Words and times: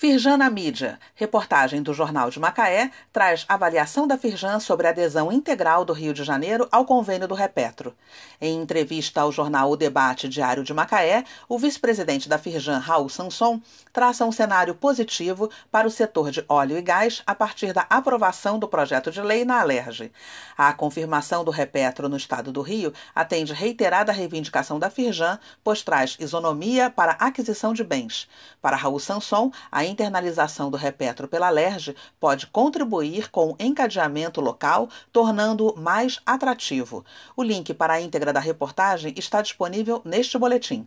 Firjan 0.00 0.38
na 0.38 0.48
mídia. 0.48 0.98
Reportagem 1.14 1.82
do 1.82 1.92
Jornal 1.92 2.30
de 2.30 2.40
Macaé 2.40 2.90
traz 3.12 3.44
avaliação 3.46 4.08
da 4.08 4.16
Firjan 4.16 4.58
sobre 4.58 4.86
a 4.86 4.90
adesão 4.90 5.30
integral 5.30 5.84
do 5.84 5.92
Rio 5.92 6.14
de 6.14 6.24
Janeiro 6.24 6.66
ao 6.72 6.86
convênio 6.86 7.28
do 7.28 7.34
Repetro. 7.34 7.94
Em 8.40 8.62
entrevista 8.62 9.20
ao 9.20 9.30
jornal 9.30 9.70
O 9.70 9.76
Debate 9.76 10.26
Diário 10.26 10.64
de 10.64 10.72
Macaé, 10.72 11.22
o 11.46 11.58
vice-presidente 11.58 12.30
da 12.30 12.38
Firjan, 12.38 12.78
Raul 12.78 13.10
Sanson, 13.10 13.60
traça 13.92 14.24
um 14.24 14.32
cenário 14.32 14.74
positivo 14.74 15.50
para 15.70 15.86
o 15.86 15.90
setor 15.90 16.30
de 16.30 16.42
óleo 16.48 16.78
e 16.78 16.80
gás 16.80 17.22
a 17.26 17.34
partir 17.34 17.74
da 17.74 17.84
aprovação 17.90 18.58
do 18.58 18.66
projeto 18.66 19.10
de 19.10 19.20
lei 19.20 19.44
na 19.44 19.60
Alerj. 19.60 20.10
A 20.56 20.72
confirmação 20.72 21.44
do 21.44 21.50
Repetro 21.50 22.08
no 22.08 22.16
estado 22.16 22.50
do 22.50 22.62
Rio 22.62 22.90
atende 23.14 23.52
reiterada 23.52 24.12
reivindicação 24.12 24.78
da 24.78 24.88
Firjan, 24.88 25.38
pois 25.62 25.82
traz 25.82 26.16
isonomia 26.18 26.88
para 26.88 27.12
aquisição 27.20 27.74
de 27.74 27.84
bens. 27.84 28.26
Para 28.62 28.78
Raul 28.78 28.98
Sanson, 28.98 29.52
a 29.70 29.89
internalização 29.90 30.70
do 30.70 30.76
Repetro 30.76 31.28
pela 31.28 31.50
LERJ 31.50 31.94
pode 32.18 32.46
contribuir 32.46 33.30
com 33.30 33.50
o 33.50 33.56
encadeamento 33.58 34.40
local, 34.40 34.88
tornando-o 35.12 35.78
mais 35.78 36.20
atrativo. 36.24 37.04
O 37.36 37.42
link 37.42 37.74
para 37.74 37.94
a 37.94 38.00
íntegra 38.00 38.32
da 38.32 38.40
reportagem 38.40 39.12
está 39.16 39.42
disponível 39.42 40.00
neste 40.04 40.38
boletim. 40.38 40.86